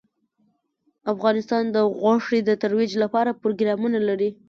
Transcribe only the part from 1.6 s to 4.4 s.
د غوښې د ترویج لپاره پروګرامونه لري.